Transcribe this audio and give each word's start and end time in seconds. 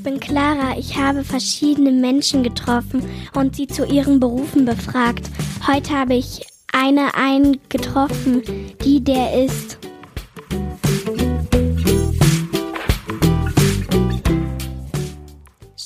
ich 0.00 0.04
bin 0.04 0.18
Clara. 0.18 0.78
Ich 0.78 0.96
habe 0.96 1.24
verschiedene 1.24 1.90
Menschen 1.90 2.42
getroffen 2.42 3.06
und 3.34 3.54
sie 3.54 3.66
zu 3.66 3.84
ihren 3.84 4.18
Berufen 4.18 4.64
befragt. 4.64 5.28
Heute 5.66 5.90
habe 5.90 6.14
ich 6.14 6.46
eine 6.72 7.14
einen 7.14 7.60
getroffen, 7.68 8.42
die 8.82 9.04
der 9.04 9.44
ist. 9.44 9.78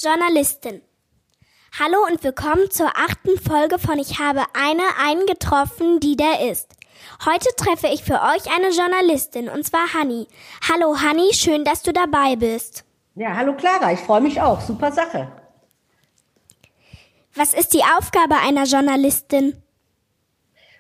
Journalistin. 0.01 0.83
Hallo 1.77 2.07
und 2.09 2.23
willkommen 2.23 2.71
zur 2.71 2.93
achten 2.97 3.37
Folge 3.41 3.81
von 3.81 3.99
Ich 3.99 4.21
habe 4.21 4.45
eine 4.53 4.85
einen 5.05 5.27
getroffen, 5.27 5.99
die 5.99 6.15
der 6.15 6.53
ist. 6.53 6.69
Heute 7.25 7.49
treffe 7.57 7.89
ich 7.93 8.05
für 8.05 8.21
euch 8.21 8.49
eine 8.55 8.71
Journalistin 8.71 9.49
und 9.49 9.67
zwar 9.67 9.93
Hanni. 9.93 10.29
Hallo 10.71 11.01
Hanni, 11.01 11.35
schön, 11.35 11.65
dass 11.65 11.83
du 11.83 11.93
dabei 11.93 12.37
bist. 12.37 12.85
Ja, 13.17 13.37
hallo 13.37 13.55
Clara, 13.55 13.93
ich 13.93 14.01
freue 14.01 14.21
mich 14.21 14.41
auch. 14.41 14.61
Super 14.61 14.91
Sache. 14.91 15.29
Was 17.37 17.55
ist 17.55 17.73
die 17.73 17.83
Aufgabe 17.97 18.35
einer 18.45 18.65
Journalistin? 18.65 19.55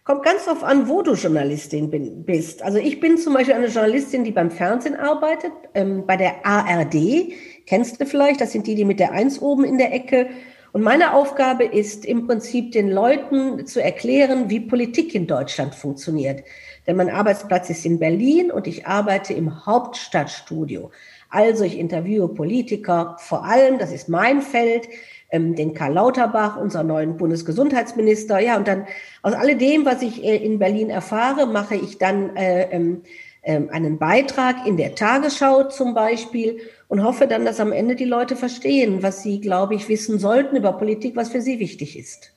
Kommt 0.02 0.24
ganz 0.24 0.45
drauf 0.45 0.65
an, 0.65 0.88
wo 0.88 1.02
du 1.02 1.15
Journalistin 1.15 1.91
bin, 1.91 2.24
bist. 2.24 2.62
Also 2.62 2.79
ich 2.79 2.98
bin 2.98 3.19
zum 3.19 3.34
Beispiel 3.34 3.55
eine 3.55 3.69
Journalistin, 3.69 4.24
die 4.24 4.33
beim 4.33 4.51
Fernsehen 4.51 4.97
arbeitet, 4.97 5.52
ähm, 5.74 6.07
bei 6.07 6.16
der 6.16 6.45
ARD. 6.45 7.33
Kennst 7.66 8.01
du 8.01 8.07
vielleicht? 8.07 8.41
Das 8.41 8.51
sind 8.51 8.66
die, 8.66 8.74
die 8.74 8.85
mit 8.85 8.98
der 8.98 9.12
Eins 9.12 9.41
oben 9.41 9.65
in 9.65 9.79
der 9.79 9.95
Ecke. 9.95 10.29
Und 10.73 10.82
meine 10.82 11.15
Aufgabe 11.15 11.65
ist 11.65 12.05
im 12.05 12.27
Prinzip 12.27 12.73
den 12.73 12.91
Leuten 12.91 13.65
zu 13.65 13.80
erklären, 13.80 14.51
wie 14.51 14.59
Politik 14.59 15.15
in 15.15 15.29
Deutschland 15.29 15.73
funktioniert. 15.73 16.43
Denn 16.87 16.97
mein 16.97 17.11
Arbeitsplatz 17.11 17.70
ist 17.70 17.84
in 17.87 17.98
Berlin 17.98 18.51
und 18.51 18.66
ich 18.66 18.87
arbeite 18.87 19.33
im 19.33 19.66
Hauptstadtstudio. 19.66 20.91
Also 21.30 21.65
ich 21.65 21.79
interviewe 21.79 22.29
Politiker, 22.29 23.16
vor 23.18 23.45
allem, 23.45 23.79
das 23.79 23.93
ist 23.93 24.09
mein 24.09 24.43
Feld, 24.43 24.88
ähm, 25.30 25.57
den 25.57 25.74
Karl 25.74 25.95
Lauterbach, 25.95 26.57
unseren 26.57 26.87
neuen 26.87 27.16
Bundesgesundheitsminister. 27.16 28.38
Ja, 28.38 28.57
und 28.57 28.68
dann 28.68 28.87
aus 29.23 29.32
alledem, 29.32 29.85
was 29.85 30.02
ich 30.02 30.23
äh, 30.23 30.37
in 30.37 30.59
Berlin 30.59 30.90
erfahre, 30.90 31.46
mache 31.46 31.74
ich 31.74 31.99
dann 31.99 32.37
äh, 32.37 32.71
ähm, 32.71 33.02
äh, 33.43 33.60
einen 33.71 33.99
Beitrag 33.99 34.66
in 34.66 34.77
der 34.77 34.95
Tagesschau 34.95 35.65
zum 35.65 35.95
Beispiel 35.95 36.60
und 36.88 37.02
hoffe 37.02 37.27
dann, 37.27 37.45
dass 37.45 37.60
am 37.60 37.73
Ende 37.73 37.96
die 37.96 38.05
Leute 38.05 38.37
verstehen, 38.37 39.02
was 39.02 39.23
sie, 39.23 39.40
glaube 39.40 39.74
ich, 39.74 39.88
wissen 39.88 40.18
sollten 40.18 40.57
über 40.57 40.73
Politik, 40.73 41.16
was 41.16 41.30
für 41.30 41.40
sie 41.40 41.59
wichtig 41.59 41.99
ist. 41.99 42.32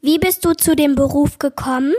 Wie 0.00 0.18
bist 0.18 0.44
du 0.44 0.54
zu 0.54 0.74
dem 0.74 0.94
Beruf 0.94 1.38
gekommen? 1.38 1.94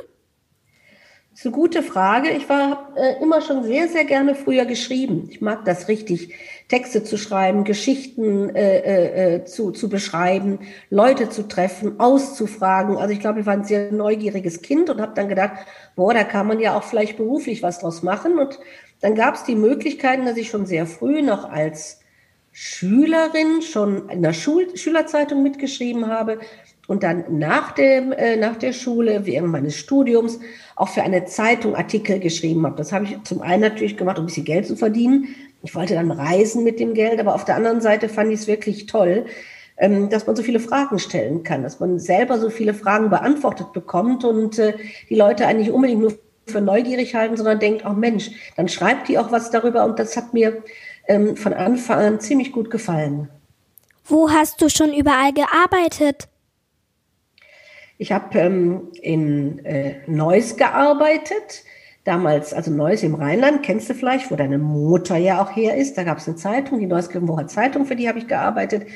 Das 1.31 1.39
ist 1.39 1.45
eine 1.45 1.55
gute 1.55 1.81
Frage. 1.81 2.29
Ich 2.31 2.49
war 2.49 2.93
äh, 2.97 3.21
immer 3.21 3.41
schon 3.41 3.63
sehr, 3.63 3.87
sehr 3.87 4.03
gerne 4.03 4.35
früher 4.35 4.65
geschrieben. 4.65 5.29
Ich 5.31 5.39
mag 5.39 5.63
das 5.63 5.87
richtig, 5.87 6.35
Texte 6.67 7.05
zu 7.05 7.17
schreiben, 7.17 7.63
Geschichten 7.63 8.53
äh, 8.53 8.79
äh, 8.79 9.35
äh, 9.35 9.45
zu, 9.45 9.71
zu 9.71 9.87
beschreiben, 9.87 10.59
Leute 10.89 11.29
zu 11.29 11.47
treffen, 11.47 12.01
auszufragen. 12.01 12.97
Also 12.97 13.13
ich 13.13 13.21
glaube, 13.21 13.39
ich 13.39 13.45
war 13.45 13.53
ein 13.53 13.63
sehr 13.63 13.93
neugieriges 13.93 14.61
Kind 14.61 14.89
und 14.89 14.99
habe 14.99 15.13
dann 15.15 15.29
gedacht, 15.29 15.53
boah, 15.95 16.13
da 16.13 16.25
kann 16.25 16.47
man 16.47 16.59
ja 16.59 16.77
auch 16.77 16.83
vielleicht 16.83 17.15
beruflich 17.15 17.63
was 17.63 17.79
draus 17.79 18.03
machen. 18.03 18.37
Und 18.37 18.59
dann 18.99 19.15
gab 19.15 19.35
es 19.35 19.45
die 19.45 19.55
Möglichkeiten, 19.55 20.25
dass 20.25 20.35
ich 20.35 20.49
schon 20.49 20.65
sehr 20.65 20.85
früh 20.85 21.21
noch 21.21 21.49
als 21.49 22.01
Schülerin 22.51 23.61
schon 23.61 24.09
in 24.09 24.21
der 24.21 24.33
Schul 24.33 24.75
Schülerzeitung 24.75 25.41
mitgeschrieben 25.43 26.07
habe 26.07 26.39
und 26.91 27.03
dann 27.03 27.23
nach, 27.29 27.71
dem, 27.71 28.11
äh, 28.11 28.35
nach 28.35 28.57
der 28.57 28.73
Schule, 28.73 29.25
während 29.25 29.49
meines 29.49 29.77
Studiums, 29.77 30.41
auch 30.75 30.89
für 30.89 31.03
eine 31.03 31.23
Zeitung 31.23 31.73
Artikel 31.73 32.19
geschrieben 32.19 32.65
habe. 32.65 32.75
Das 32.75 32.91
habe 32.91 33.05
ich 33.05 33.23
zum 33.23 33.41
einen 33.41 33.61
natürlich 33.61 33.95
gemacht, 33.95 34.17
um 34.17 34.25
ein 34.25 34.27
bisschen 34.27 34.43
Geld 34.43 34.67
zu 34.67 34.75
verdienen. 34.75 35.29
Ich 35.63 35.73
wollte 35.73 35.93
dann 35.93 36.11
reisen 36.11 36.65
mit 36.65 36.81
dem 36.81 36.93
Geld, 36.93 37.21
aber 37.21 37.33
auf 37.33 37.45
der 37.45 37.55
anderen 37.55 37.79
Seite 37.79 38.09
fand 38.09 38.33
ich 38.33 38.41
es 38.41 38.47
wirklich 38.47 38.87
toll, 38.87 39.25
ähm, 39.77 40.09
dass 40.09 40.27
man 40.27 40.35
so 40.35 40.43
viele 40.43 40.59
Fragen 40.59 40.99
stellen 40.99 41.43
kann, 41.43 41.63
dass 41.63 41.79
man 41.79 41.97
selber 41.97 42.37
so 42.37 42.49
viele 42.49 42.73
Fragen 42.73 43.09
beantwortet 43.09 43.71
bekommt 43.71 44.25
und 44.25 44.59
äh, 44.59 44.73
die 45.09 45.15
Leute 45.15 45.47
eigentlich 45.47 45.71
unbedingt 45.71 46.01
nur 46.01 46.13
für 46.45 46.59
neugierig 46.59 47.15
halten, 47.15 47.37
sondern 47.37 47.59
denkt, 47.59 47.85
oh 47.85 47.93
Mensch, 47.93 48.31
dann 48.57 48.67
schreibt 48.67 49.07
die 49.07 49.17
auch 49.17 49.31
was 49.31 49.49
darüber 49.49 49.85
und 49.85 49.97
das 49.97 50.17
hat 50.17 50.33
mir 50.33 50.61
ähm, 51.07 51.37
von 51.37 51.53
Anfang 51.53 51.99
an 51.99 52.19
ziemlich 52.19 52.51
gut 52.51 52.69
gefallen. 52.69 53.29
Wo 54.03 54.29
hast 54.29 54.61
du 54.61 54.67
schon 54.67 54.91
überall 54.93 55.31
gearbeitet? 55.31 56.27
Ich 58.01 58.11
habe 58.11 58.39
ähm, 58.39 58.87
in 58.99 59.63
äh, 59.63 59.97
Neuss 60.07 60.57
gearbeitet, 60.57 61.63
damals, 62.03 62.51
also 62.51 62.71
Neuss 62.71 63.03
im 63.03 63.13
Rheinland, 63.13 63.61
kennst 63.61 63.91
du 63.91 63.93
vielleicht, 63.93 64.31
wo 64.31 64.35
deine 64.35 64.57
Mutter 64.57 65.17
ja 65.17 65.39
auch 65.39 65.55
her 65.55 65.77
ist. 65.77 65.99
Da 65.99 66.03
gab 66.03 66.17
es 66.17 66.27
eine 66.27 66.35
Zeitung, 66.35 66.79
die 66.79 66.87
Neuss-Grevenbrucher 66.87 67.45
Zeitung, 67.45 67.85
für 67.85 67.95
die 67.95 68.09
habe 68.09 68.17
ich 68.17 68.27
gearbeitet. 68.27 68.87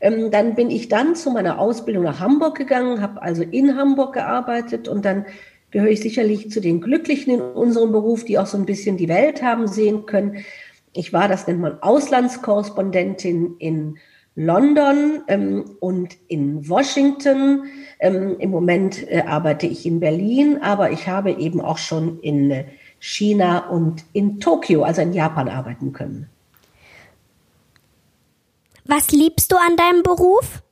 Ähm, 0.00 0.30
dann 0.30 0.54
bin 0.54 0.70
ich 0.70 0.88
dann 0.88 1.16
zu 1.16 1.32
meiner 1.32 1.58
Ausbildung 1.58 2.04
nach 2.04 2.20
Hamburg 2.20 2.56
gegangen, 2.56 3.00
habe 3.00 3.20
also 3.22 3.42
in 3.42 3.76
Hamburg 3.76 4.12
gearbeitet 4.12 4.86
und 4.86 5.04
dann 5.04 5.26
gehöre 5.72 5.90
ich 5.90 6.00
sicherlich 6.00 6.52
zu 6.52 6.60
den 6.60 6.80
Glücklichen 6.80 7.34
in 7.34 7.40
unserem 7.40 7.90
Beruf, 7.90 8.24
die 8.24 8.38
auch 8.38 8.46
so 8.46 8.56
ein 8.56 8.66
bisschen 8.66 8.96
die 8.96 9.08
Welt 9.08 9.42
haben 9.42 9.66
sehen 9.66 10.06
können. 10.06 10.44
Ich 10.92 11.12
war, 11.12 11.26
das 11.26 11.48
nennt 11.48 11.58
man 11.58 11.82
Auslandskorrespondentin 11.82 13.56
in 13.58 13.98
London 14.36 15.22
ähm, 15.28 15.76
und 15.80 16.16
in 16.28 16.68
Washington. 16.68 17.64
Ähm, 18.00 18.36
Im 18.38 18.50
Moment 18.50 19.08
äh, 19.08 19.22
arbeite 19.26 19.66
ich 19.66 19.86
in 19.86 20.00
Berlin, 20.00 20.60
aber 20.62 20.90
ich 20.90 21.08
habe 21.08 21.32
eben 21.32 21.60
auch 21.60 21.78
schon 21.78 22.18
in 22.20 22.50
äh, 22.50 22.64
China 22.98 23.68
und 23.68 24.04
in 24.12 24.40
Tokio, 24.40 24.82
also 24.82 25.02
in 25.02 25.12
Japan, 25.12 25.48
arbeiten 25.48 25.92
können. 25.92 26.28
Was 28.86 29.12
liebst 29.12 29.52
du 29.52 29.56
an 29.56 29.76
deinem 29.76 30.02
Beruf? 30.02 30.63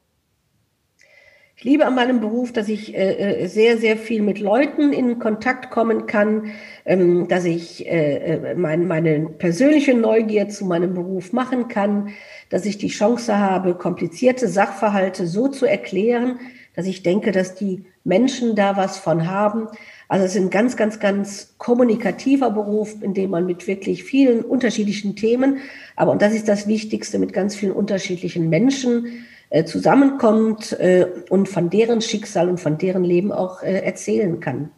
Liebe 1.64 1.86
an 1.86 1.94
meinem 1.94 2.20
Beruf, 2.20 2.52
dass 2.52 2.68
ich 2.68 2.94
äh, 2.94 3.42
äh, 3.42 3.46
sehr, 3.46 3.78
sehr 3.78 3.96
viel 3.96 4.22
mit 4.22 4.40
Leuten 4.40 4.92
in 4.92 5.18
Kontakt 5.18 5.70
kommen 5.70 6.06
kann, 6.06 6.52
ähm, 6.84 7.28
dass 7.28 7.44
ich 7.44 7.86
äh, 7.86 8.16
äh, 8.16 8.54
mein, 8.54 8.88
meine 8.88 9.20
persönliche 9.28 9.94
Neugier 9.94 10.48
zu 10.48 10.64
meinem 10.64 10.94
Beruf 10.94 11.32
machen 11.32 11.68
kann, 11.68 12.10
dass 12.50 12.66
ich 12.66 12.78
die 12.78 12.88
Chance 12.88 13.38
habe, 13.38 13.74
komplizierte 13.74 14.48
Sachverhalte 14.48 15.26
so 15.26 15.48
zu 15.48 15.66
erklären, 15.66 16.40
dass 16.74 16.86
ich 16.86 17.02
denke, 17.02 17.32
dass 17.32 17.54
die 17.54 17.84
Menschen 18.04 18.56
da 18.56 18.76
was 18.76 18.98
von 18.98 19.30
haben. 19.30 19.68
Also 20.08 20.24
es 20.24 20.34
ist 20.34 20.42
ein 20.42 20.50
ganz, 20.50 20.76
ganz, 20.76 20.98
ganz 21.00 21.54
kommunikativer 21.58 22.50
Beruf, 22.50 22.96
in 23.02 23.14
dem 23.14 23.30
man 23.30 23.46
mit 23.46 23.66
wirklich 23.66 24.04
vielen 24.04 24.42
unterschiedlichen 24.42 25.16
Themen, 25.16 25.58
aber 25.96 26.10
und 26.12 26.22
das 26.22 26.34
ist 26.34 26.48
das 26.48 26.66
Wichtigste, 26.66 27.18
mit 27.18 27.32
ganz 27.32 27.54
vielen 27.54 27.72
unterschiedlichen 27.72 28.48
Menschen 28.48 29.24
äh, 29.52 29.64
zusammenkommt 29.66 30.72
äh, 30.80 31.06
und 31.28 31.46
von 31.46 31.68
deren 31.68 32.00
Schicksal 32.00 32.48
und 32.48 32.58
von 32.58 32.78
deren 32.78 33.04
Leben 33.04 33.32
auch 33.32 33.62
äh, 33.62 33.80
erzählen 33.80 34.40
kann. 34.40 34.70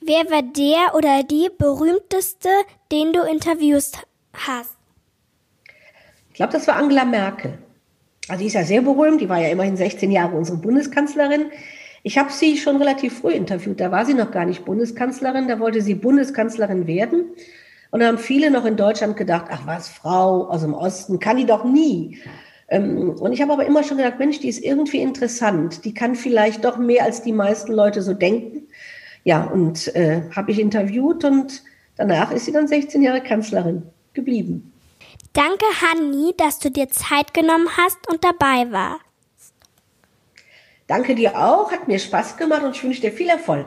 Wer 0.00 0.30
war 0.30 0.42
der 0.42 0.94
oder 0.94 1.22
die 1.22 1.50
berühmteste, 1.58 2.48
den 2.90 3.12
du 3.12 3.20
interviewst 3.20 3.98
hast? 4.32 4.74
Ich 6.30 6.36
glaube, 6.36 6.54
das 6.54 6.66
war 6.68 6.76
Angela 6.76 7.04
Merkel. 7.04 7.58
Also 8.28 8.40
die 8.40 8.46
ist 8.46 8.54
ja 8.54 8.64
sehr 8.64 8.80
berühmt, 8.80 9.20
die 9.20 9.28
war 9.28 9.40
ja 9.40 9.48
immerhin 9.48 9.76
16 9.76 10.10
Jahre 10.10 10.38
unsere 10.38 10.56
Bundeskanzlerin. 10.56 11.50
Ich 12.02 12.16
habe 12.16 12.32
sie 12.32 12.56
schon 12.56 12.76
relativ 12.76 13.18
früh 13.18 13.32
interviewt, 13.32 13.78
da 13.78 13.90
war 13.90 14.06
sie 14.06 14.14
noch 14.14 14.30
gar 14.30 14.46
nicht 14.46 14.64
Bundeskanzlerin, 14.64 15.48
da 15.48 15.60
wollte 15.60 15.82
sie 15.82 15.96
Bundeskanzlerin 15.96 16.86
werden. 16.86 17.26
Und 17.90 18.00
da 18.00 18.06
haben 18.06 18.16
viele 18.16 18.50
noch 18.50 18.64
in 18.64 18.76
Deutschland 18.76 19.18
gedacht, 19.18 19.48
ach 19.50 19.66
was, 19.66 19.90
Frau 19.90 20.48
aus 20.48 20.62
dem 20.62 20.72
Osten, 20.72 21.18
kann 21.18 21.36
die 21.36 21.44
doch 21.44 21.64
nie. 21.64 22.16
Ähm, 22.70 23.10
und 23.10 23.32
ich 23.32 23.42
habe 23.42 23.52
aber 23.52 23.66
immer 23.66 23.82
schon 23.82 23.96
gedacht, 23.98 24.18
Mensch, 24.18 24.38
die 24.40 24.48
ist 24.48 24.64
irgendwie 24.64 25.02
interessant. 25.02 25.84
Die 25.84 25.92
kann 25.92 26.14
vielleicht 26.14 26.64
doch 26.64 26.78
mehr 26.78 27.04
als 27.04 27.22
die 27.22 27.32
meisten 27.32 27.72
Leute 27.72 28.00
so 28.00 28.14
denken. 28.14 28.68
Ja, 29.24 29.44
und 29.44 29.94
äh, 29.94 30.22
habe 30.34 30.52
ich 30.52 30.60
interviewt 30.60 31.24
und 31.24 31.62
danach 31.96 32.30
ist 32.30 32.46
sie 32.46 32.52
dann 32.52 32.68
16 32.68 33.02
Jahre 33.02 33.20
Kanzlerin 33.20 33.82
geblieben. 34.14 34.72
Danke, 35.32 35.66
Hanni, 35.82 36.32
dass 36.36 36.58
du 36.58 36.70
dir 36.70 36.88
Zeit 36.88 37.34
genommen 37.34 37.68
hast 37.76 37.98
und 38.08 38.24
dabei 38.24 38.70
warst. 38.72 39.04
Danke 40.86 41.14
dir 41.14 41.38
auch, 41.38 41.70
hat 41.70 41.86
mir 41.86 41.98
Spaß 41.98 42.36
gemacht 42.36 42.62
und 42.64 42.74
ich 42.74 42.82
wünsche 42.82 43.00
dir 43.00 43.12
viel 43.12 43.28
Erfolg. 43.28 43.66